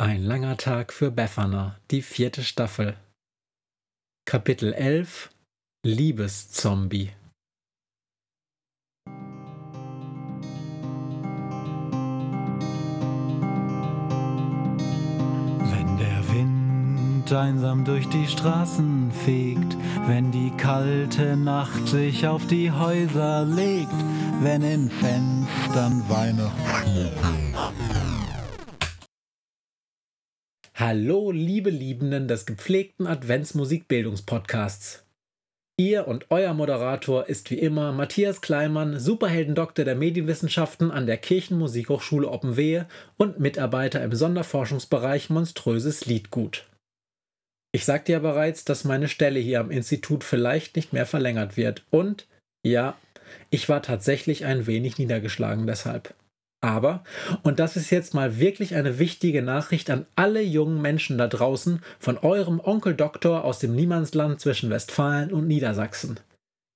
Ein 0.00 0.22
langer 0.22 0.56
Tag 0.56 0.94
für 0.94 1.10
Befana, 1.10 1.76
die 1.90 2.00
vierte 2.00 2.42
Staffel. 2.42 2.96
Kapitel 4.24 4.72
11 4.72 5.28
Liebeszombie. 5.84 7.10
Wenn 15.44 15.98
der 15.98 16.32
Wind 16.32 17.30
einsam 17.30 17.84
durch 17.84 18.08
die 18.08 18.26
Straßen 18.26 19.12
fegt, 19.12 19.76
wenn 20.06 20.32
die 20.32 20.50
kalte 20.56 21.36
Nacht 21.36 21.88
sich 21.88 22.26
auf 22.26 22.46
die 22.46 22.72
Häuser 22.72 23.44
legt, 23.44 23.92
wenn 24.40 24.62
in 24.62 24.90
Fenstern 24.90 26.08
Weihnachtsschmuck 26.08 27.89
Hallo, 30.80 31.30
liebe 31.30 31.68
Liebenden 31.68 32.26
des 32.26 32.46
gepflegten 32.46 33.06
Adventsmusikbildungspodcasts. 33.06 35.04
Ihr 35.78 36.08
und 36.08 36.30
euer 36.30 36.54
Moderator 36.54 37.28
ist 37.28 37.50
wie 37.50 37.58
immer 37.58 37.92
Matthias 37.92 38.40
Kleimann, 38.40 38.98
Superheldendoktor 38.98 39.84
der 39.84 39.94
Medienwissenschaften 39.94 40.90
an 40.90 41.04
der 41.04 41.18
Kirchenmusikhochschule 41.18 42.26
Oppenwehe 42.26 42.88
und 43.18 43.38
Mitarbeiter 43.38 44.02
im 44.02 44.14
Sonderforschungsbereich 44.14 45.28
Monströses 45.28 46.06
Liedgut. 46.06 46.66
Ich 47.72 47.84
sagte 47.84 48.12
ja 48.12 48.18
bereits, 48.18 48.64
dass 48.64 48.84
meine 48.84 49.08
Stelle 49.08 49.38
hier 49.38 49.60
am 49.60 49.70
Institut 49.70 50.24
vielleicht 50.24 50.76
nicht 50.76 50.94
mehr 50.94 51.04
verlängert 51.04 51.58
wird 51.58 51.84
und 51.90 52.26
ja, 52.66 52.96
ich 53.50 53.68
war 53.68 53.82
tatsächlich 53.82 54.46
ein 54.46 54.66
wenig 54.66 54.96
niedergeschlagen 54.96 55.66
deshalb. 55.66 56.14
Aber, 56.62 57.04
und 57.42 57.58
das 57.58 57.76
ist 57.76 57.90
jetzt 57.90 58.12
mal 58.12 58.38
wirklich 58.38 58.74
eine 58.74 58.98
wichtige 58.98 59.40
Nachricht 59.40 59.88
an 59.88 60.06
alle 60.14 60.42
jungen 60.42 60.82
Menschen 60.82 61.16
da 61.16 61.26
draußen 61.26 61.80
von 61.98 62.18
eurem 62.18 62.60
Onkel 62.60 62.94
Doktor 62.94 63.44
aus 63.44 63.60
dem 63.60 63.74
Niemandsland 63.74 64.40
zwischen 64.40 64.68
Westfalen 64.68 65.32
und 65.32 65.46
Niedersachsen. 65.48 66.20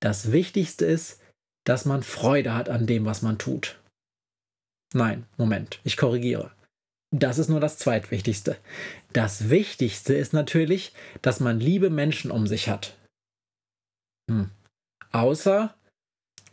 Das 0.01 0.33
Wichtigste 0.33 0.87
ist, 0.87 1.21
dass 1.65 1.85
man 1.85 2.03
Freude 2.03 2.55
hat 2.55 2.71
an 2.71 2.87
dem, 2.87 3.05
was 3.05 3.21
man 3.21 3.37
tut. 3.37 3.79
Nein, 4.95 5.27
Moment, 5.37 5.81
ich 5.85 5.97
korrigiere. 5.97 6.51
Das 7.11 7.39
ist 7.39 7.49
nur 7.49 7.61
das 7.61 7.79
Zweitwichtigste. 7.79 8.57
Das 9.13 9.51
Wichtigste 9.51 10.15
ist 10.15 10.33
natürlich, 10.33 10.93
dass 11.21 11.41
man 11.41 11.61
liebe 11.61 11.91
Menschen 11.91 12.31
um 12.31 12.47
sich 12.47 12.69
hat. 12.69 12.97
Hm. 14.31 14.51
Außer 15.13 15.75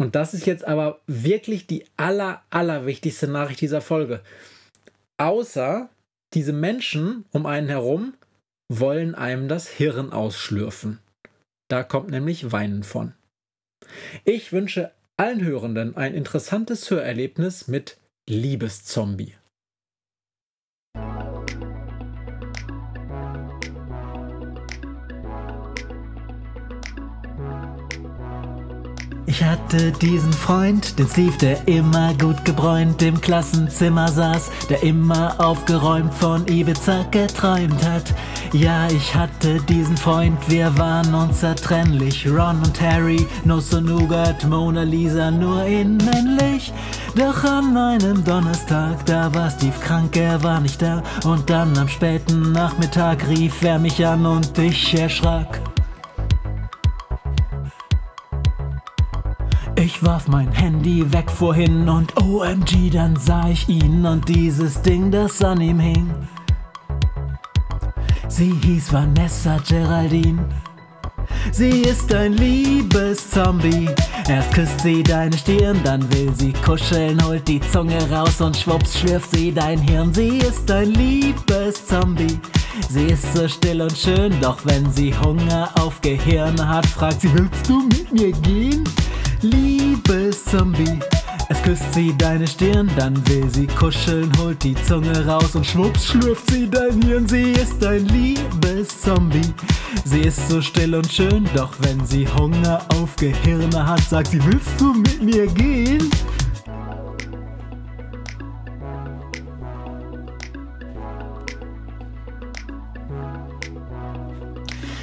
und 0.01 0.15
das 0.15 0.33
ist 0.33 0.47
jetzt 0.47 0.67
aber 0.67 0.99
wirklich 1.05 1.67
die 1.67 1.85
aller, 1.95 2.41
allerwichtigste 2.49 3.27
Nachricht 3.27 3.61
dieser 3.61 3.81
Folge. 3.81 4.21
Außer 5.17 5.89
diese 6.33 6.53
Menschen 6.53 7.25
um 7.31 7.45
einen 7.45 7.67
herum 7.67 8.15
wollen 8.67 9.13
einem 9.13 9.47
das 9.47 9.67
Hirn 9.67 10.11
ausschlürfen. 10.11 10.97
Da 11.69 11.83
kommt 11.83 12.09
nämlich 12.09 12.51
Weinen 12.51 12.81
von. 12.81 13.13
Ich 14.23 14.51
wünsche 14.51 14.91
allen 15.17 15.43
Hörenden 15.43 15.95
ein 15.95 16.15
interessantes 16.15 16.89
Hörerlebnis 16.89 17.67
mit 17.67 17.99
Liebeszombie. 18.27 19.35
Ich 29.31 29.45
hatte 29.45 29.93
diesen 29.93 30.33
Freund, 30.33 30.99
den 30.99 31.07
Steve, 31.07 31.37
der 31.37 31.65
immer 31.65 32.13
gut 32.15 32.43
gebräunt 32.43 33.01
im 33.01 33.21
Klassenzimmer 33.21 34.09
saß, 34.09 34.51
der 34.69 34.83
immer 34.83 35.33
aufgeräumt 35.39 36.13
von 36.13 36.45
Ibiza 36.49 37.05
geträumt 37.11 37.81
hat. 37.87 38.13
Ja, 38.51 38.89
ich 38.89 39.15
hatte 39.15 39.61
diesen 39.69 39.95
Freund, 39.95 40.37
wir 40.49 40.77
waren 40.77 41.15
unzertrennlich. 41.15 42.27
Ron 42.27 42.57
und 42.57 42.81
Harry, 42.81 43.25
Nuss 43.45 43.73
und 43.73 43.85
Nougat, 43.85 44.45
Mona 44.49 44.83
Lisa 44.83 45.31
nur 45.31 45.63
in 45.63 45.95
männlich. 45.95 46.73
Doch 47.15 47.41
an 47.45 47.77
einem 47.77 48.25
Donnerstag, 48.25 49.05
da 49.05 49.33
war 49.33 49.49
Steve 49.49 49.79
krank, 49.81 50.17
er 50.17 50.43
war 50.43 50.59
nicht 50.59 50.81
da. 50.81 51.01
Und 51.23 51.49
dann 51.49 51.77
am 51.77 51.87
späten 51.87 52.51
Nachmittag 52.51 53.25
rief 53.29 53.63
er 53.63 53.79
mich 53.79 54.05
an 54.05 54.25
und 54.25 54.57
ich 54.57 54.93
erschrak. 54.93 55.70
Ich 59.83 60.03
warf 60.05 60.27
mein 60.27 60.51
Handy 60.51 61.11
weg 61.11 61.31
vorhin 61.31 61.89
und 61.89 62.15
OMG, 62.15 62.91
dann 62.91 63.15
sah 63.15 63.49
ich 63.49 63.67
ihn 63.67 64.05
und 64.05 64.29
dieses 64.29 64.79
Ding, 64.83 65.09
das 65.09 65.43
an 65.43 65.59
ihm 65.59 65.79
hing. 65.79 66.07
Sie 68.27 68.53
hieß 68.63 68.93
Vanessa 68.93 69.57
Geraldine. 69.67 70.47
Sie 71.51 71.81
ist 71.81 72.13
ein 72.13 72.33
Liebeszombie. 72.33 73.89
Erst 74.29 74.53
küsst 74.53 74.81
sie 74.81 75.01
deine 75.01 75.35
Stirn, 75.35 75.79
dann 75.83 76.07
will 76.13 76.31
sie 76.35 76.53
kuscheln, 76.53 77.19
holt 77.25 77.47
die 77.47 77.59
Zunge 77.59 77.97
raus 78.11 78.39
und 78.39 78.55
schwupps 78.55 78.99
schlürft 78.99 79.31
sie 79.31 79.51
dein 79.51 79.79
Hirn. 79.79 80.13
Sie 80.13 80.37
ist 80.37 80.69
ein 80.69 80.91
Liebeszombie. 80.91 82.39
Sie 82.87 83.07
ist 83.07 83.35
so 83.35 83.47
still 83.47 83.81
und 83.81 83.97
schön, 83.97 84.39
doch 84.41 84.59
wenn 84.63 84.91
sie 84.91 85.11
Hunger 85.17 85.69
auf 85.79 85.99
Gehirn 86.01 86.69
hat, 86.69 86.85
fragt 86.85 87.21
sie, 87.21 87.33
willst 87.33 87.67
du 87.67 87.81
mit 87.81 88.11
mir 88.13 88.31
gehen? 88.31 88.70
Liebeszombie. 90.51 90.99
Es 91.47 91.61
küsst 91.61 91.93
sie 91.93 92.13
deine 92.17 92.45
Stirn, 92.45 92.89
dann 92.97 93.15
will 93.27 93.49
sie 93.49 93.67
kuscheln, 93.67 94.29
holt 94.37 94.61
die 94.63 94.75
Zunge 94.83 95.25
raus 95.25 95.55
und 95.55 95.65
schwupps 95.65 96.07
schlürft 96.07 96.49
sie 96.51 96.69
dein 96.69 97.01
Hirn. 97.01 97.27
Sie 97.27 97.51
ist 97.51 97.83
ein 97.85 98.05
Liebeszombie. 98.07 99.53
Sie 100.03 100.21
ist 100.21 100.49
so 100.49 100.61
still 100.61 100.95
und 100.95 101.11
schön, 101.11 101.47
doch 101.55 101.71
wenn 101.79 102.05
sie 102.05 102.27
Hunger 102.27 102.85
auf 102.89 103.15
Gehirne 103.15 103.85
hat, 103.85 104.01
sagt 104.01 104.27
sie, 104.27 104.43
willst 104.45 104.79
du 104.79 104.93
mit 104.93 105.21
mir 105.21 105.47
gehen? 105.47 106.09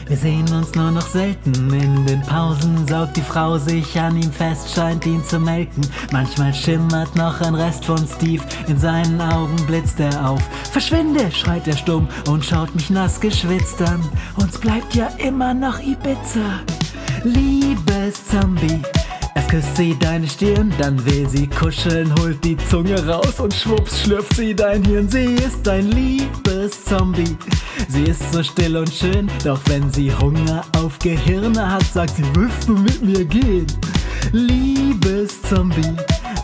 Wir 0.08 0.16
sehen 0.16 0.50
uns 0.54 0.74
nur 0.74 0.90
noch 0.90 1.06
selten. 1.06 1.52
In 1.70 2.06
den 2.06 2.22
Pausen 2.22 2.88
saugt 2.88 3.16
die 3.18 3.22
Frau 3.22 3.58
sich 3.58 4.00
an 4.00 4.16
ihm 4.16 4.32
fest, 4.32 4.74
scheint 4.74 5.04
ihn 5.04 5.22
zu 5.22 5.38
melken. 5.38 5.86
Manchmal 6.10 6.54
schimmert 6.54 7.14
noch 7.14 7.40
ein 7.42 7.54
Rest 7.54 7.84
von 7.84 8.06
Steve. 8.06 8.42
In 8.68 8.78
seinen 8.78 9.20
Augen 9.20 9.56
blitzt 9.66 10.00
er 10.00 10.30
auf. 10.30 10.42
Verschwinde, 10.72 11.30
schreit 11.30 11.68
er 11.68 11.76
stumm 11.76 12.08
und 12.26 12.42
schaut 12.42 12.74
mich 12.74 12.88
nass 12.88 13.20
geschwitzt 13.20 13.82
an. 13.82 14.02
Uns 14.36 14.58
bleibt 14.58 14.94
ja 14.94 15.08
immer 15.18 15.52
noch 15.52 15.78
Ibiza. 15.78 16.60
Liebes 17.24 18.26
Zombie. 18.28 18.80
Erst 19.38 19.50
küsst 19.50 19.76
sie 19.76 19.96
deine 19.96 20.26
Stirn, 20.26 20.74
dann 20.80 21.04
will 21.06 21.28
sie 21.28 21.46
kuscheln, 21.46 22.12
holt 22.18 22.42
die 22.42 22.56
Zunge 22.56 23.06
raus 23.06 23.38
und 23.38 23.54
schwupps 23.54 24.00
schlürft 24.00 24.34
sie 24.34 24.52
dein 24.52 24.82
Hirn. 24.82 25.08
Sie 25.08 25.34
ist 25.34 25.64
dein 25.64 25.92
Liebeszombie. 25.92 27.36
Sie 27.88 28.02
ist 28.02 28.32
so 28.32 28.42
still 28.42 28.76
und 28.76 28.92
schön, 28.92 29.30
doch 29.44 29.60
wenn 29.66 29.92
sie 29.92 30.12
Hunger 30.12 30.64
auf 30.76 30.98
Gehirne 30.98 31.70
hat, 31.70 31.84
sagt 31.84 32.16
sie, 32.16 32.24
willst 32.34 32.68
du 32.68 32.72
mit 32.72 33.00
mir 33.00 33.24
gehen? 33.24 33.68
Liebeszombie. 34.32 35.94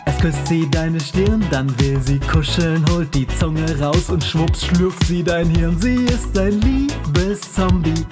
Erst 0.07 0.21
küsst 0.21 0.47
sie 0.47 0.71
deine 0.71 1.01
Stirn, 1.01 1.45
dann 1.51 1.77
will 1.81 2.01
sie 2.01 2.21
kuscheln, 2.21 2.85
holt 2.93 3.13
die 3.13 3.27
Zunge 3.27 3.77
raus 3.81 4.09
und 4.09 4.23
schwupps 4.23 4.67
schlürft 4.67 5.05
sie 5.09 5.25
dein 5.25 5.51
Hirn. 5.51 5.77
Sie 5.81 5.97
ist 6.05 6.29
dein 6.33 6.61
Liebeszombie. 6.61 8.07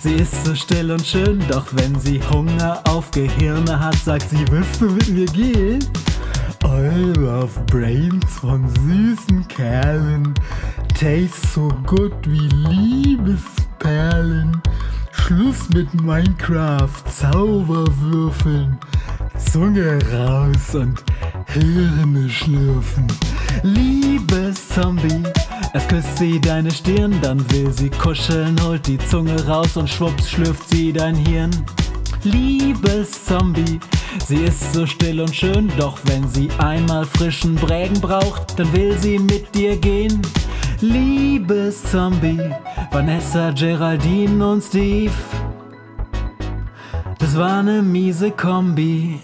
Sie 0.00 0.14
ist 0.14 0.44
so 0.44 0.54
still 0.54 0.90
und 0.90 1.06
schön, 1.06 1.42
doch 1.48 1.66
wenn 1.72 1.98
sie 1.98 2.20
Hunger 2.30 2.82
auf 2.88 3.10
Gehirne 3.10 3.80
hat, 3.80 3.96
sagt 3.96 4.28
sie, 4.30 4.44
willst 4.50 4.80
du 4.80 4.90
mit 4.90 5.08
mir 5.08 5.26
gehen? 5.26 5.84
I 6.64 7.12
love 7.18 7.60
brains 7.66 8.38
von 8.40 8.66
süßen 8.68 9.46
Kerlen, 9.48 10.32
taste 10.98 11.46
so 11.54 11.68
gut 11.86 12.14
wie 12.24 12.48
Liebesperlen. 12.48 14.62
Schluss 15.12 15.68
mit 15.70 15.92
Minecraft, 16.00 17.04
Zauberwürfeln, 17.10 18.78
Zunge 19.38 19.98
raus 20.12 20.74
und 20.74 21.02
Hirne 21.46 22.30
schlürfen. 22.30 23.06
Liebeszombie, 23.62 25.22
Erst 25.24 25.25
küsst 25.96 26.18
sie 26.18 26.38
deine 26.38 26.70
Stirn, 26.70 27.18
dann 27.22 27.50
will 27.50 27.72
sie 27.72 27.88
kuscheln, 27.88 28.54
holt 28.62 28.86
die 28.86 28.98
Zunge 28.98 29.34
raus 29.46 29.78
und 29.78 29.88
schwupps 29.88 30.28
schlürft 30.28 30.68
sie 30.68 30.92
dein 30.92 31.14
Hirn. 31.14 31.50
Liebes 32.22 33.24
Zombie, 33.24 33.80
sie 34.26 34.42
ist 34.42 34.74
so 34.74 34.84
still 34.84 35.22
und 35.22 35.34
schön, 35.34 35.72
doch 35.78 35.96
wenn 36.04 36.28
sie 36.28 36.50
einmal 36.58 37.06
frischen 37.06 37.54
Brägen 37.54 37.98
braucht, 37.98 38.58
dann 38.58 38.70
will 38.74 38.98
sie 38.98 39.18
mit 39.18 39.54
dir 39.54 39.74
gehen. 39.78 40.20
Liebes 40.82 41.82
Zombie, 41.84 42.42
Vanessa, 42.90 43.50
Geraldine 43.52 44.46
und 44.46 44.62
Steve, 44.62 45.14
das 47.18 47.38
war 47.38 47.62
ne 47.62 47.80
miese 47.80 48.32
Kombi. 48.32 49.18